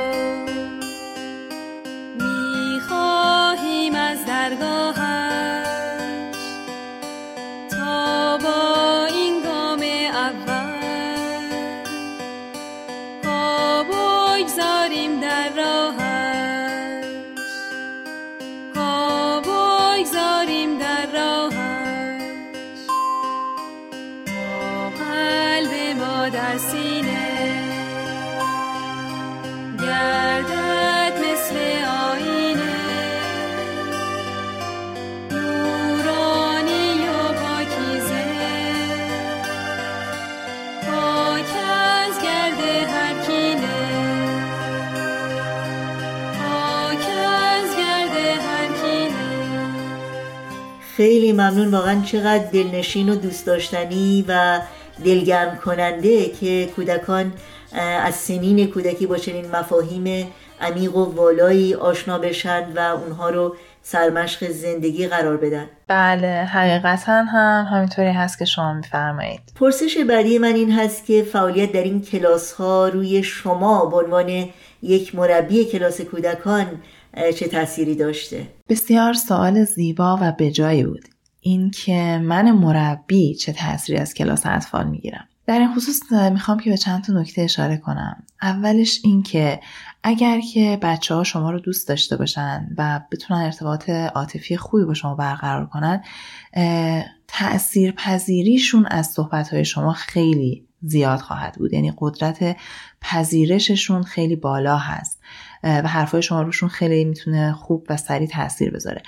خیلی 51.01 51.31
ممنون. 51.31 51.71
واقعا 51.71 52.01
چقدر 52.05 52.43
دلنشین 52.53 53.09
و 53.09 53.15
دوست 53.15 53.45
داشتنی 53.45 54.25
و 54.27 54.59
دلگرم 55.05 55.57
کننده 55.57 56.25
که 56.25 56.69
کودکان 56.75 57.33
از 58.03 58.15
سنین 58.15 58.67
کودکی 58.67 59.05
با 59.05 59.17
چنین 59.17 59.45
مفاهیم 59.51 60.27
عمیق 60.61 60.95
و 60.95 61.05
والایی 61.15 61.75
آشنا 61.75 62.17
بشن 62.17 62.73
و 62.75 62.79
اونها 62.79 63.29
رو 63.29 63.55
سرمشق 63.81 64.51
زندگی 64.51 65.07
قرار 65.07 65.37
بدن. 65.37 65.65
بله 65.87 66.27
حقیقتا 66.27 67.23
هم 67.23 67.67
همینطوری 67.71 68.11
هست 68.11 68.39
که 68.39 68.45
شما 68.45 68.73
میفرمایید. 68.73 69.41
پرسش 69.59 69.97
بعدی 70.09 70.37
من 70.37 70.55
این 70.55 70.71
هست 70.71 71.05
که 71.05 71.23
فعالیت 71.23 71.71
در 71.71 71.83
این 71.83 72.01
کلاس 72.01 72.53
ها 72.53 72.87
روی 72.87 73.23
شما 73.23 73.85
به 73.85 73.97
عنوان 73.97 74.49
یک 74.81 75.15
مربی 75.15 75.65
کلاس 75.65 76.01
کودکان 76.01 76.67
چه 77.35 77.47
تأثیری 77.47 77.95
داشته؟ 77.95 78.47
بسیار 78.69 79.13
سوال 79.13 79.63
زیبا 79.63 80.19
و 80.21 80.31
بجایی 80.39 80.83
بود. 80.83 81.05
اینکه 81.41 82.21
من 82.23 82.51
مربی 82.51 83.35
چه 83.35 83.53
تأثیری 83.53 83.97
از 83.97 84.13
کلاس 84.13 84.41
اطفال 84.45 84.87
می‌گیرم. 84.87 85.27
در 85.47 85.59
این 85.59 85.75
خصوص 85.75 86.11
می‌خوام 86.11 86.59
که 86.59 86.69
به 86.69 86.77
چند 86.77 87.03
تا 87.03 87.13
نکته 87.13 87.41
اشاره 87.41 87.77
کنم. 87.77 88.23
اولش 88.41 89.01
این 89.03 89.23
که 89.23 89.59
اگر 90.03 90.39
که 90.53 90.79
بچه 90.81 91.15
ها 91.15 91.23
شما 91.23 91.51
رو 91.51 91.59
دوست 91.59 91.87
داشته 91.87 92.17
باشن 92.17 92.67
و 92.77 93.01
بتونن 93.11 93.39
ارتباط 93.39 93.89
عاطفی 93.89 94.57
خوبی 94.57 94.85
با 94.85 94.93
شما 94.93 95.15
برقرار 95.15 95.65
کنن 95.65 96.03
تأثیر 97.27 97.91
پذیریشون 97.91 98.85
از 98.85 99.07
صحبت 99.07 99.53
های 99.53 99.65
شما 99.65 99.93
خیلی 99.93 100.67
زیاد 100.81 101.19
خواهد 101.19 101.55
بود. 101.55 101.73
یعنی 101.73 101.93
قدرت 101.97 102.57
پذیرششون 103.01 104.03
خیلی 104.03 104.35
بالا 104.35 104.77
هست. 104.77 105.21
و 105.63 105.87
حرفای 105.87 106.21
شما 106.21 106.41
روشون 106.41 106.69
خیلی 106.69 107.05
می‌تونه 107.05 107.53
خوب 107.53 107.85
و 107.89 107.97
سریع 107.97 108.27
تاثیر 108.27 108.71
بذاره. 108.71 109.01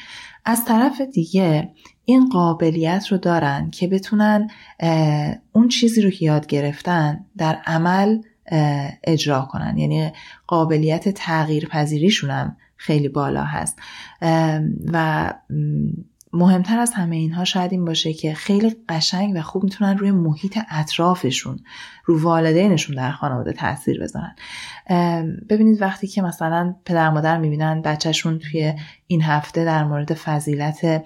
از 0.45 0.65
طرف 0.65 1.01
دیگه 1.01 1.71
این 2.05 2.29
قابلیت 2.29 3.07
رو 3.11 3.17
دارن 3.17 3.69
که 3.69 3.87
بتونن 3.87 4.49
اون 5.51 5.67
چیزی 5.67 6.01
رو 6.01 6.09
که 6.09 6.25
یاد 6.25 6.47
گرفتن 6.47 7.25
در 7.37 7.61
عمل 7.65 8.21
اجرا 9.03 9.47
کنن. 9.51 9.77
یعنی 9.77 10.11
قابلیت 10.47 11.09
تغییر 11.09 11.67
پذیریشون 11.67 12.29
هم 12.29 12.57
خیلی 12.75 13.09
بالا 13.09 13.43
هست. 13.43 13.79
و 14.93 15.33
مهمتر 16.33 16.79
از 16.79 16.93
همه 16.93 17.15
اینها 17.15 17.43
شاید 17.43 17.71
این 17.71 17.85
باشه 17.85 18.13
که 18.13 18.33
خیلی 18.33 18.75
قشنگ 18.89 19.33
و 19.35 19.41
خوب 19.41 19.63
می‌تونن 19.63 19.97
روی 19.97 20.11
محیط 20.11 20.59
اطرافشون 20.69 21.59
رو 22.05 22.21
والدینشون 22.21 22.95
در 22.95 23.11
خانواده 23.11 23.53
تاثیر 23.53 24.01
بذارن. 24.01 24.35
ببینید 25.49 25.81
وقتی 25.81 26.07
که 26.07 26.21
مثلا 26.21 26.75
پدر 26.85 27.09
مادر 27.09 27.37
می‌بینن 27.37 27.81
بچهشون 27.81 28.39
توی 28.39 28.73
این 29.07 29.21
هفته 29.21 29.65
در 29.65 29.83
مورد 29.83 30.13
فضیلت 30.13 31.03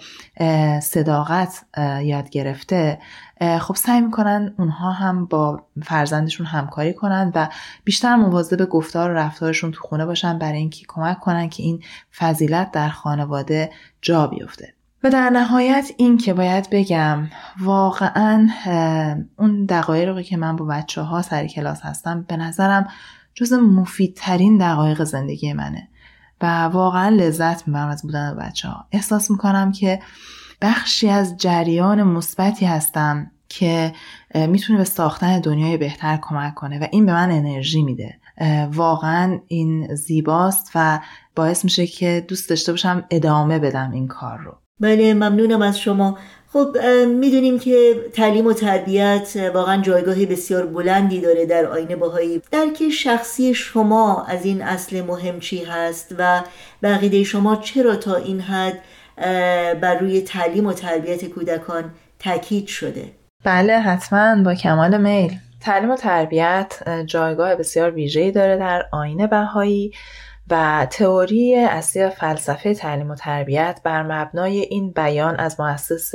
صداقت 0.83 1.65
یاد 2.03 2.29
گرفته 2.29 2.99
خب 3.59 3.75
سعی 3.75 4.01
می‌کنن 4.01 4.53
اونها 4.59 4.91
هم 4.91 5.25
با 5.25 5.65
فرزندشون 5.83 6.45
همکاری 6.45 6.93
کنن 6.93 7.31
و 7.35 7.47
بیشتر 7.83 8.15
مواظب 8.15 8.65
گفتار 8.65 9.11
و 9.11 9.13
رفتارشون 9.13 9.71
تو 9.71 9.81
خونه 9.81 10.05
باشن 10.05 10.39
برای 10.39 10.59
اینکه 10.59 10.85
کمک 10.87 11.19
کنن 11.19 11.49
که 11.49 11.63
این 11.63 11.83
فضیلت 12.17 12.71
در 12.71 12.89
خانواده 12.89 13.71
جا 14.01 14.27
بیفته. 14.27 14.76
و 15.03 15.09
در 15.09 15.29
نهایت 15.29 15.91
این 15.97 16.17
که 16.17 16.33
باید 16.33 16.67
بگم 16.71 17.29
واقعا 17.59 18.49
اون 19.37 19.65
دقایقی 19.65 20.23
که 20.23 20.37
من 20.37 20.55
با 20.55 20.65
بچه 20.65 21.01
ها 21.01 21.21
سر 21.21 21.47
کلاس 21.47 21.81
هستم 21.81 22.25
به 22.27 22.37
نظرم 22.37 22.87
جز 23.33 23.53
مفیدترین 23.53 24.57
دقایق 24.57 25.03
زندگی 25.03 25.53
منه 25.53 25.87
و 26.41 26.63
واقعا 26.63 27.09
لذت 27.09 27.67
می‌برم 27.67 27.87
از 27.87 28.01
بودن 28.01 28.35
بچه 28.35 28.67
ها 28.67 28.85
احساس 28.91 29.31
می‌کنم 29.31 29.71
که 29.71 29.99
بخشی 30.61 31.09
از 31.09 31.37
جریان 31.37 32.03
مثبتی 32.03 32.65
هستم 32.65 33.31
که 33.49 33.93
می‌تونه 34.35 34.77
به 34.79 34.85
ساختن 34.85 35.39
دنیای 35.39 35.77
بهتر 35.77 36.19
کمک 36.21 36.53
کنه 36.53 36.79
و 36.79 36.87
این 36.91 37.05
به 37.05 37.13
من 37.13 37.31
انرژی 37.31 37.83
میده. 37.83 38.19
واقعا 38.71 39.39
این 39.47 39.95
زیباست 39.95 40.71
و 40.75 40.99
باعث 41.35 41.63
میشه 41.63 41.87
که 41.87 42.25
دوست 42.27 42.49
داشته 42.49 42.71
باشم 42.71 43.03
ادامه 43.11 43.59
بدم 43.59 43.91
این 43.91 44.07
کار 44.07 44.37
رو. 44.39 44.57
بله 44.79 45.13
ممنونم 45.13 45.61
از 45.61 45.79
شما. 45.79 46.17
خب 46.53 46.77
می‌دونیم 47.07 47.59
که 47.59 47.95
تعلیم 48.13 48.47
و 48.47 48.53
تربیت 48.53 49.51
واقعا 49.53 49.81
جایگاهی 49.81 50.25
بسیار 50.25 50.65
بلندی 50.65 51.21
داره 51.21 51.45
در 51.45 51.65
آینه 51.65 51.95
باهایی. 51.95 52.41
درک 52.51 52.89
شخصی 52.89 53.53
شما 53.53 54.25
از 54.25 54.45
این 54.45 54.61
اصل 54.61 55.01
مهم 55.01 55.39
چی 55.39 55.63
هست 55.63 56.15
و 56.17 56.43
بقیده 56.83 57.23
شما 57.23 57.55
چرا 57.55 57.95
تا 57.95 58.15
این 58.15 58.41
حد 58.41 58.79
بر 59.81 59.97
روی 59.99 60.21
تعلیم 60.21 60.65
و 60.65 60.73
تربیت 60.73 61.25
کودکان 61.25 61.83
تاکید 62.19 62.67
شده؟ 62.67 63.11
بله 63.43 63.79
حتما 63.79 64.43
با 64.43 64.55
کمال 64.55 65.01
میل. 65.01 65.31
تعلیم 65.61 65.91
و 65.91 65.95
تربیت 65.95 66.73
جایگاه 67.05 67.55
بسیار 67.55 67.91
ویژه‌ای 67.91 68.31
داره 68.31 68.57
در 68.57 68.85
آینه 68.91 69.27
بهایی 69.27 69.91
و 70.49 70.87
تئوری 70.91 71.55
اصلی 71.55 72.09
فلسفه 72.09 72.73
تعلیم 72.73 73.11
و 73.11 73.15
تربیت 73.15 73.81
بر 73.83 74.03
مبنای 74.03 74.59
این 74.59 74.91
بیان 74.91 75.35
از 75.35 75.59
مؤسس 75.59 76.13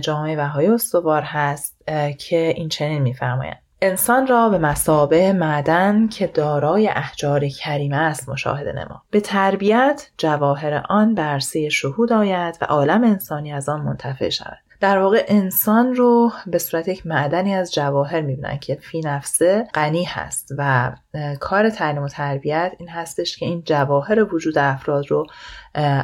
جامعه 0.00 0.36
بهایی 0.36 0.68
استوار 0.68 1.22
هست 1.22 1.82
که 2.18 2.52
این 2.56 2.68
چنین 2.68 3.02
میفرمایند 3.02 3.58
انسان 3.82 4.26
را 4.26 4.48
به 4.48 4.58
مسابه 4.58 5.32
معدن 5.32 6.08
که 6.08 6.26
دارای 6.26 6.88
احجار 6.88 7.48
کریمه 7.48 7.96
است 7.96 8.28
مشاهده 8.28 8.72
نما. 8.72 9.02
به 9.10 9.20
تربیت 9.20 10.10
جواهر 10.18 10.82
آن 10.88 11.14
بر 11.14 11.38
شهود 11.70 12.12
آید 12.12 12.58
و 12.60 12.64
عالم 12.64 13.04
انسانی 13.04 13.52
از 13.52 13.68
آن 13.68 13.80
منتفع 13.80 14.28
شود. 14.28 14.67
در 14.80 14.98
واقع 14.98 15.24
انسان 15.28 15.94
رو 15.94 16.32
به 16.46 16.58
صورت 16.58 16.88
یک 16.88 17.06
معدنی 17.06 17.54
از 17.54 17.74
جواهر 17.74 18.20
می‌بینن 18.20 18.58
که 18.58 18.74
فی 18.74 19.00
نفسه 19.00 19.68
غنی 19.74 20.04
هست 20.04 20.48
و 20.58 20.92
کار 21.40 21.70
تعلیم 21.70 22.02
و 22.02 22.08
تربیت 22.08 22.72
این 22.78 22.88
هستش 22.88 23.36
که 23.36 23.46
این 23.46 23.62
جواهر 23.66 24.34
وجود 24.34 24.58
افراد 24.58 25.10
رو 25.10 25.26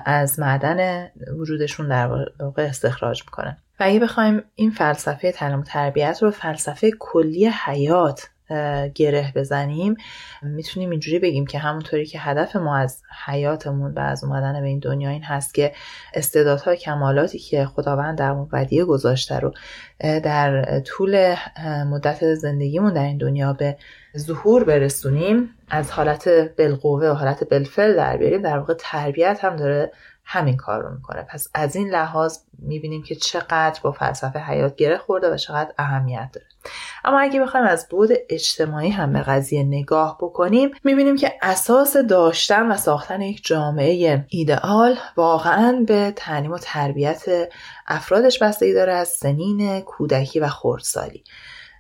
از 0.04 0.38
معدن 0.38 1.10
وجودشون 1.38 1.88
در 1.88 2.26
واقع 2.40 2.62
استخراج 2.62 3.22
می‌کنه. 3.22 3.58
و 3.80 3.84
اگه 3.84 4.00
بخوایم 4.00 4.42
این 4.54 4.70
فلسفه 4.70 5.32
تعلیم 5.32 5.60
و 5.60 5.62
تربیت 5.62 6.18
رو 6.22 6.30
فلسفه 6.30 6.90
کلی 6.98 7.46
حیات 7.46 8.28
گره 8.94 9.32
بزنیم. 9.36 9.96
می‌تونیم 10.42 10.90
اینجوری 10.90 11.18
بگیم 11.18 11.46
که 11.46 11.58
همونطوری 11.58 12.06
که 12.06 12.18
هدف 12.18 12.56
ما 12.56 12.76
از 12.76 13.02
حیاتمون 13.26 13.94
و 13.94 14.00
از 14.00 14.24
اومدن 14.24 14.60
به 14.60 14.66
این 14.66 14.78
دنیا 14.78 15.10
این 15.10 15.22
هست 15.22 15.54
که 15.54 15.72
استعدادها 16.14 16.74
کمالاتی 16.74 17.38
که 17.38 17.64
خداوند 17.64 18.18
در 18.18 18.32
مبدیه 18.32 18.84
گذاشته 18.84 19.38
رو 19.38 19.52
در 20.00 20.80
طول 20.80 21.34
مدت 21.90 22.34
زندگیمون 22.34 22.92
در 22.92 23.04
این 23.04 23.18
دنیا 23.18 23.52
به 23.52 23.76
ظهور 24.18 24.64
برسونیم. 24.64 25.50
از 25.70 25.90
حالت 25.90 26.28
بالقوه 26.58 27.06
و 27.06 27.14
حالت 27.14 27.44
بالفعل 27.44 27.96
در 27.96 28.16
بیاریم. 28.16 28.42
در 28.42 28.58
واقع 28.58 28.74
تربیت 28.78 29.38
هم 29.44 29.56
داره 29.56 29.92
همین 30.24 30.56
کار 30.56 30.82
رو 30.82 30.94
می‌کنه. 30.94 31.22
پس 31.22 31.48
از 31.54 31.76
این 31.76 31.88
لحاظ 31.88 32.38
می‌بینیم 32.58 33.02
که 33.02 33.14
چقدر 33.14 33.80
با 33.82 33.92
فلسفه 33.92 34.38
حیات 34.38 34.76
گره 34.76 34.98
خورده 34.98 35.34
و 35.34 35.36
چقدر 35.36 35.72
اهمیت 35.78 36.30
داره. 36.32 36.46
اما 37.04 37.20
اگه 37.20 37.40
بخوایم 37.40 37.66
از 37.66 37.88
بود 37.90 38.10
اجتماعی 38.28 38.90
هم 38.90 39.12
به 39.12 39.20
قضیه 39.20 39.62
نگاه 39.62 40.18
بکنیم 40.20 40.70
می‌بینیم 40.84 41.16
که 41.16 41.32
اساس 41.42 41.96
داشتن 41.96 42.72
و 42.72 42.76
ساختن 42.76 43.20
یک 43.20 43.44
جامعه 43.44 44.24
ایدئال 44.28 44.96
واقعا 45.16 45.84
به 45.86 46.12
تعلیم 46.16 46.52
و 46.52 46.58
تربیت 46.58 47.24
افرادش 47.86 48.38
بستگی 48.38 48.72
داره 48.72 48.92
از 48.92 49.08
سنین 49.08 49.80
کودکی 49.80 50.40
و 50.40 50.48
خردسالی. 50.48 51.24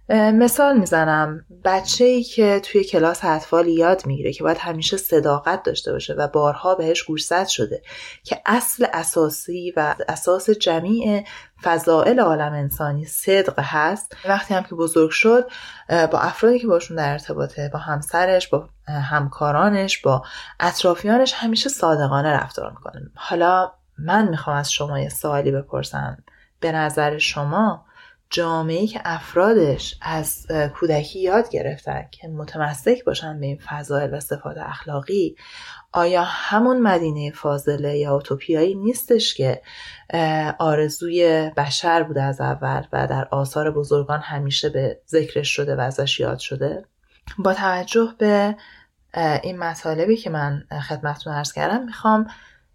مثال 0.08 0.78
می‌زنم. 0.78 1.44
بچه 1.64 2.04
ای 2.04 2.22
که 2.22 2.60
توی 2.60 2.84
کلاس 2.84 3.24
اطفال 3.24 3.68
یاد 3.68 4.06
می‌گیره 4.06 4.32
که 4.32 4.44
باید 4.44 4.58
همیشه 4.58 4.96
صداقت 4.96 5.62
داشته 5.62 5.92
باشه 5.92 6.14
و 6.14 6.28
بارها 6.28 6.74
بهش 6.74 7.02
گوشزد 7.02 7.46
شده 7.46 7.82
که 8.24 8.40
اصل 8.46 8.86
اساسی 8.92 9.72
و 9.76 9.94
اساس 10.08 10.50
جمیع 10.50 11.24
فضائل 11.62 12.20
عالم 12.20 12.52
انسانی 12.52 13.04
صدق 13.04 13.54
هست. 13.58 14.16
وقتی 14.28 14.54
هم 14.54 14.62
که 14.62 14.74
بزرگ 14.74 15.10
شد 15.10 15.50
با 15.88 16.18
افرادی 16.18 16.58
که 16.58 16.66
باشون 16.66 16.96
در 16.96 17.12
ارتباطه 17.12 17.70
با 17.72 17.78
همسرش 17.78 18.48
با 18.48 18.68
همکارانش 19.10 19.98
با 19.98 20.22
اطرافیانش 20.60 21.34
همیشه 21.36 21.68
صادقانه 21.68 22.28
رفتار 22.28 22.70
می‌کنه. 22.70 23.00
حالا 23.14 23.72
من 23.98 24.28
می‌خوام 24.28 24.56
از 24.56 24.72
شما 24.72 25.00
یه 25.00 25.08
سوالی 25.08 25.50
بپرسم. 25.50 26.16
به 26.60 26.72
نظر 26.72 27.18
شما 27.18 27.84
جامعه 28.30 28.86
که 28.86 29.00
افرادش 29.04 29.98
از 30.02 30.46
کودکی 30.74 31.20
یاد 31.20 31.50
گرفتن 31.50 32.08
که 32.10 32.28
متمسک 32.28 33.04
باشن 33.04 33.40
به 33.40 33.46
این 33.46 33.58
فضایل 33.58 34.14
و 34.14 34.20
صفات 34.20 34.56
اخلاقی 34.58 35.36
آیا 35.92 36.24
همون 36.24 36.80
مدینه 36.80 37.30
فاضله 37.30 37.98
یا 37.98 38.14
اوتوپیایی 38.14 38.74
نیستش 38.74 39.34
که 39.34 39.62
آرزوی 40.58 41.50
بشر 41.56 42.02
بوده 42.02 42.22
از 42.22 42.40
اول 42.40 42.82
و 42.92 43.06
در 43.06 43.28
آثار 43.30 43.70
بزرگان 43.70 44.20
همیشه 44.20 44.68
به 44.68 45.00
ذکرش 45.08 45.48
شده 45.48 45.76
و 45.76 45.80
ازش 45.80 46.20
یاد 46.20 46.38
شده؟ 46.38 46.84
با 47.38 47.54
توجه 47.54 48.14
به 48.18 48.56
این 49.42 49.58
مطالبی 49.58 50.16
که 50.16 50.30
من 50.30 50.64
خدمتتون 50.88 51.32
ارز 51.32 51.52
کردم 51.52 51.84
می‌خوام 51.84 52.26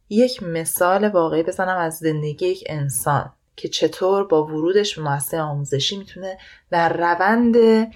یک 0.09 0.43
مثال 0.43 1.09
واقعی 1.09 1.43
بزنم 1.43 1.77
از 1.77 1.97
زندگی 1.97 2.47
یک 2.47 2.63
انسان. 2.67 3.33
که 3.59 3.67
چطور 3.69 4.23
با 4.27 4.45
ورودش 4.45 4.95
به 4.95 5.01
مؤسسه 5.01 5.39
آموزشی 5.39 5.97
می‌تونه 5.97 6.37
در 6.71 6.93
روند 6.93 7.55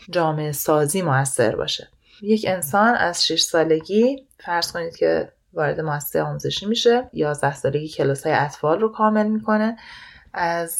جامعه 0.09 0.51
سازی 0.51 1.01
موثر 1.01 1.55
باشه. 1.55 1.87
یک 2.21 2.45
انسان 2.47 2.95
از 2.95 3.25
6 3.25 3.41
سالگی 3.41 4.27
فرض 4.39 4.71
کنید 4.71 4.95
که 4.95 5.31
وارد 5.53 5.81
مؤسسه 5.81 6.21
آموزشی 6.21 6.65
میشه 6.65 7.09
11 7.13 7.55
سالگی 7.55 7.87
کلاس 7.87 8.23
های 8.23 8.35
اطفال 8.35 8.79
رو 8.79 8.91
کامل 8.91 9.27
می‌کنه. 9.27 9.77
از 10.33 10.79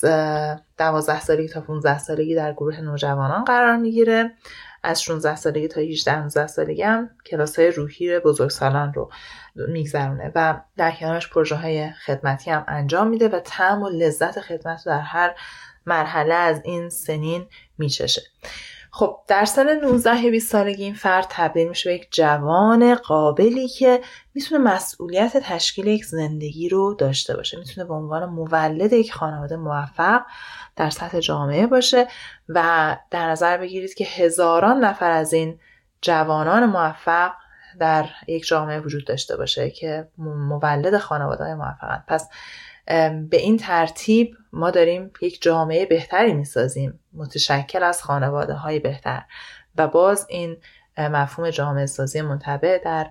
12 0.78 1.22
سالگی 1.22 1.48
تا 1.48 1.62
15 1.62 2.00
سالگی 2.00 2.36
در 2.36 2.54
گروه 2.54 2.82
نوجوانان 2.82 3.44
قرار 3.44 3.78
می‌گیره. 3.78 4.32
از 4.84 5.04
16 5.04 5.36
سالگی 5.36 5.68
تا 5.68 5.82
18 5.82 6.20
19 6.20 6.48
سالگی 6.48 6.82
هم 6.82 7.10
کلاس 7.26 7.60
های 7.60 7.72
روحی 7.72 8.20
بزرگسالان 8.20 8.94
رو 8.94 9.12
میگذرونه 9.56 10.32
و 10.36 10.62
در 10.78 10.92
کنارش 10.92 11.30
پروژه 11.30 11.56
های 11.56 11.92
خدمتی 11.92 12.52
هم 12.52 12.66
انجام 12.68 13.08
میده 13.08 13.28
و 13.28 13.40
تعم 13.40 13.84
و 13.84 13.90
لذت 13.90 14.42
خدمت 14.42 14.88
رو 14.88 14.94
در 14.94 15.02
هر 15.02 15.36
مرحله 15.86 16.34
از 16.34 16.62
این 16.64 16.90
سنین 16.90 17.46
میچشه. 17.78 18.22
خب 18.96 19.20
در 19.28 19.46
سن 19.46 19.80
19 19.80 20.24
یا 20.24 20.32
20 20.32 20.52
سالگی 20.52 20.84
این 20.84 20.94
فرد 20.94 21.26
تبدیل 21.30 21.70
میشه 21.70 21.90
به 21.90 21.96
یک 21.96 22.08
جوان 22.12 22.96
قابلی 22.96 23.68
که 23.68 24.02
می‌تونه 24.34 24.64
مسئولیت 24.64 25.38
تشکیل 25.38 25.88
یک 25.88 26.06
زندگی 26.06 26.70
رو 26.70 26.94
داشته 26.94 27.36
باشه. 27.36 27.58
می‌تونه 27.58 27.88
به 27.88 27.94
عنوان 27.94 28.26
مولد 28.26 28.94
یک 28.94 29.14
خانواده 29.14 29.56
موفق 29.56 30.22
در 30.76 30.90
سطح 30.90 31.20
جامعه 31.20 31.68
باشه 31.68 32.08
و 32.50 32.98
در 33.12 33.30
نظر 33.30 33.58
بگیرید 33.58 33.94
که 33.94 34.06
هزاران 34.06 34.84
نفر 34.86 35.12
از 35.12 35.34
این 35.34 35.60
جوانان 36.02 36.66
موفق 36.66 37.32
در 37.80 38.06
یک 38.28 38.48
جامعه 38.48 38.80
وجود 38.80 39.06
داشته 39.06 39.38
باشه 39.38 39.70
که 39.70 40.08
مولد 40.18 40.98
خانواده 40.98 41.56
موفقن. 41.56 42.04
پس 42.08 42.30
به 43.30 43.38
این 43.38 43.58
ترتیب 43.58 44.38
ما 44.54 44.72
داریم 44.72 45.12
یک 45.22 45.42
جامعه 45.42 45.86
بهتری 45.86 46.34
می‌سازیم 46.34 47.00
متشکل 47.14 47.84
از 47.84 48.04
خانواده 48.04 48.54
های 48.54 48.80
بهتر. 48.80 49.24
و 49.78 49.88
باز 49.88 50.26
این 50.30 50.58
مفهوم 50.98 51.50
جامعه 51.50 51.86
سازی 51.86 52.22
منطبع 52.22 52.82
در 52.86 53.08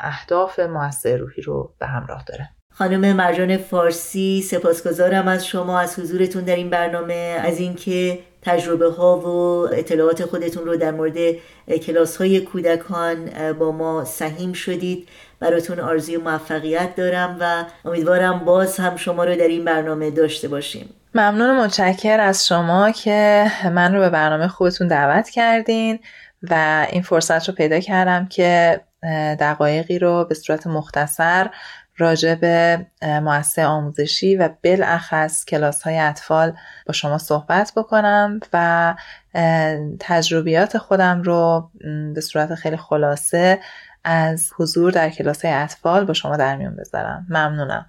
اهداف 0.00 0.60
موثر 0.60 1.16
روحی 1.16 1.42
رو 1.42 1.74
به 1.78 1.86
همراه 1.86 2.24
داره. 2.24 2.50
خانم 2.72 3.16
مرجان 3.16 3.56
فارسی 3.56 4.42
سپاسگزارم 4.42 5.28
از 5.28 5.46
شما 5.46 5.80
از 5.80 5.98
حضورتون 5.98 6.44
در 6.44 6.56
این 6.56 6.70
برنامه. 6.70 7.40
از 7.44 7.60
اینکه 7.60 8.18
تجربه 8.42 8.90
ها 8.90 9.18
و 9.18 9.28
اطلاعات 9.74 10.24
خودتون 10.24 10.64
رو 10.64 10.76
در 10.76 10.90
مورد 10.90 11.16
کلاس 11.86 12.16
های 12.16 12.40
کودکان 12.40 13.30
با 13.52 13.72
ما 13.72 14.04
سهیم 14.04 14.52
شدید. 14.52 15.08
براتون 15.40 15.80
آرزوی 15.80 16.16
موفقیت 16.16 16.94
دارم 16.96 17.36
و 17.40 17.64
امیدوارم 17.84 18.38
باز 18.38 18.76
هم 18.76 18.96
شما 18.96 19.24
رو 19.24 19.36
در 19.36 19.48
این 19.48 19.64
برنامه 19.64 20.10
داشته 20.10 20.48
باشیم. 20.48 20.94
ممنون 21.14 21.56
متشکر 21.56 22.20
از 22.20 22.46
شما 22.46 22.90
که 22.90 23.46
من 23.72 23.94
رو 23.94 24.00
به 24.00 24.10
برنامه 24.10 24.48
خودتون 24.48 24.88
دعوت 24.88 25.28
کردین 25.28 25.98
و 26.42 26.86
این 26.90 27.02
فرصت 27.02 27.48
رو 27.48 27.54
پیدا 27.54 27.80
کردم 27.80 28.26
که 28.26 28.80
دقایقی 29.40 29.98
رو 29.98 30.24
به 30.24 30.34
صورت 30.34 30.66
مختصر 30.66 31.50
راجع 31.98 32.34
به 32.34 32.86
مؤسسه 33.02 33.66
آموزشی 33.66 34.36
و 34.36 34.48
بالاخص 34.64 35.44
کلاس 35.44 35.82
های 35.82 35.98
اطفال 35.98 36.52
با 36.86 36.92
شما 36.92 37.18
صحبت 37.18 37.72
بکنم 37.76 38.40
و 38.52 38.94
تجربیات 40.00 40.78
خودم 40.78 41.22
رو 41.22 41.70
به 42.14 42.20
صورت 42.20 42.54
خیلی 42.54 42.76
خلاصه 42.76 43.58
از 44.04 44.50
حضور 44.56 44.92
در 44.92 45.10
کلاس 45.10 45.44
های 45.44 45.54
اطفال 45.54 46.04
با 46.04 46.12
شما 46.12 46.36
در 46.36 46.56
میون 46.56 46.76
بذارم. 46.76 47.26
ممنونم. 47.30 47.86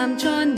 همچون 0.00 0.54